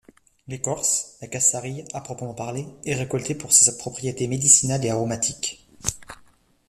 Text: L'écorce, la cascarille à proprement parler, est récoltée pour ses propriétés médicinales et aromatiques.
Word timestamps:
L'écorce, 0.47 1.17
la 1.21 1.27
cascarille 1.27 1.85
à 1.93 2.01
proprement 2.01 2.33
parler, 2.33 2.65
est 2.85 2.95
récoltée 2.95 3.35
pour 3.35 3.53
ses 3.53 3.77
propriétés 3.77 4.27
médicinales 4.27 4.83
et 4.83 4.89
aromatiques. 4.89 5.63